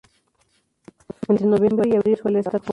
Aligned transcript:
Entre 1.27 1.45
noviembre 1.45 1.87
y 1.87 1.95
abril 1.95 2.17
suele 2.17 2.39
estar 2.39 2.53
congelado. 2.53 2.69